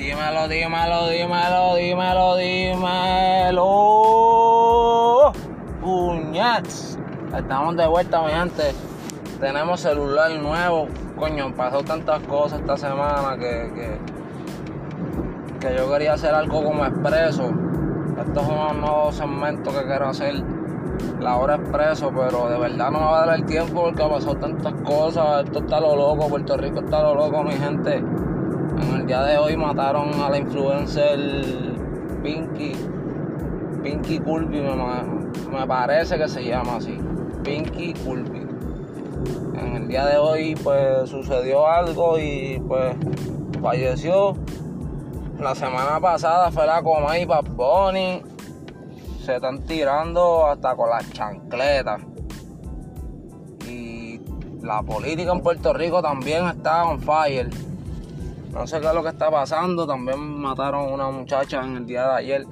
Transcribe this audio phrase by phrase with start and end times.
[0.00, 3.66] dímelo, dímelo, dímelo, dímelo, dímelo.
[5.82, 6.98] Puñets.
[7.36, 8.72] Estamos de vuelta, mi gente.
[9.38, 10.88] Tenemos celular nuevo.
[11.18, 13.98] Coño, pasó tantas cosas esta semana que, que,
[15.60, 17.52] que yo quería hacer algo como expreso.
[18.18, 20.42] Esto es un nuevo segmento que quiero hacer.
[21.20, 24.36] La hora expreso, pero de verdad no me va a dar el tiempo porque pasado
[24.36, 25.44] tantas cosas.
[25.44, 28.02] Esto está lo loco, Puerto Rico está lo loco, mi gente.
[28.80, 31.18] En el día de hoy mataron a la influencer
[32.22, 32.72] Pinky.
[33.82, 36.98] Pinky Culpi, me, me parece que se llama así.
[37.42, 38.38] Pinky Culpi.
[39.58, 42.94] En el día de hoy, pues sucedió algo y pues
[43.60, 44.34] falleció.
[45.38, 48.22] La semana pasada fue la coma y Bad Bunny.
[49.24, 52.02] Se están tirando hasta con las chancletas.
[53.68, 54.20] Y
[54.62, 57.50] la política en Puerto Rico también está on fire.
[58.52, 59.86] No sé qué es lo que está pasando.
[59.86, 62.46] También mataron a una muchacha en el día de ayer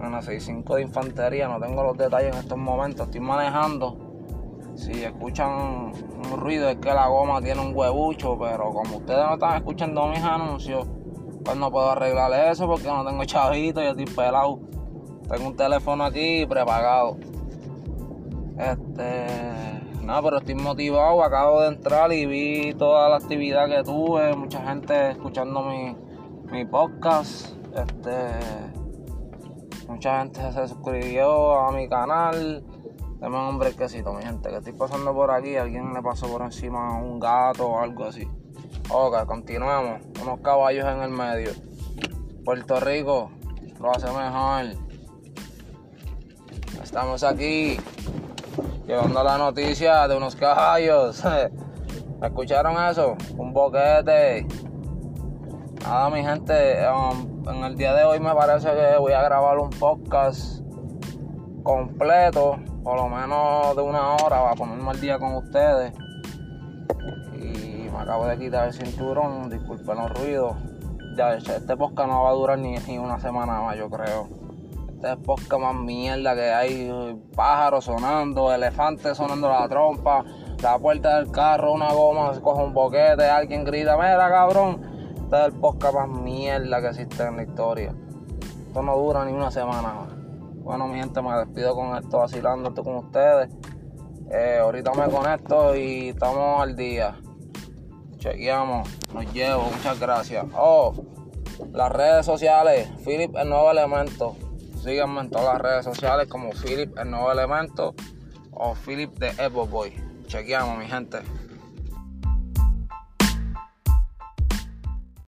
[0.00, 1.48] en la 65 de infantería.
[1.48, 3.06] No tengo los detalles en estos momentos.
[3.06, 3.96] Estoy manejando.
[4.76, 8.38] Si escuchan un ruido es que la goma tiene un huevucho.
[8.38, 10.86] Pero como ustedes no están escuchando mis anuncios,
[11.44, 14.60] pues no puedo arreglar eso porque no tengo chavito y estoy pelado.
[15.28, 17.16] Tengo un teléfono aquí prepagado.
[18.58, 19.87] Este.
[20.08, 21.22] No, pero estoy motivado.
[21.22, 24.34] Acabo de entrar y vi toda la actividad que tuve.
[24.34, 25.94] Mucha gente escuchando mi,
[26.50, 27.52] mi podcast.
[27.76, 28.16] Este.
[29.86, 32.64] Mucha gente se suscribió a mi canal.
[33.20, 35.56] Deme un brequecito, mi gente, que estoy pasando por aquí.
[35.56, 38.26] Alguien le pasó por encima a un gato o algo así.
[38.88, 40.00] Ok, continuemos.
[40.22, 41.50] Unos caballos en el medio.
[42.46, 43.30] Puerto Rico
[43.78, 44.74] lo hace mejor.
[46.82, 47.76] Estamos aquí
[48.88, 51.22] llevando la noticia de unos caballos.
[52.20, 53.16] ¿Me escucharon eso?
[53.36, 54.46] Un boquete.
[55.82, 56.78] Nada, mi gente.
[56.88, 60.62] Um, en el día de hoy me parece que voy a grabar un podcast
[61.62, 65.92] completo, por lo menos de una hora, para ponerme al día con ustedes.
[67.34, 70.56] Y me acabo de quitar el cinturón, disculpen los ruidos.
[71.14, 74.47] Ya, este podcast no va a durar ni, ni una semana más, yo creo.
[74.98, 77.22] Este es podcast más mierda que hay.
[77.36, 80.24] Pájaros sonando, elefantes sonando la trompa,
[80.60, 84.80] la puerta del carro, una goma, se coge un boquete, alguien grita, mira cabrón.
[85.22, 87.94] Este es el podcast más mierda que existe en la historia.
[88.66, 90.08] Esto no dura ni una semana.
[90.64, 93.50] Bueno, mi gente, me despido con esto, vacilando con ustedes.
[94.32, 97.14] Eh, ahorita me conecto y estamos al día.
[98.16, 100.44] Chequeamos, nos llevo, muchas gracias.
[100.56, 100.92] Oh,
[101.72, 104.34] las redes sociales, Philip el nuevo elemento.
[104.82, 107.94] Síganme en todas las redes sociales como Philip el nuevo elemento
[108.52, 109.92] o Philip de Evo Boy.
[110.26, 111.18] Chequeamos, mi gente.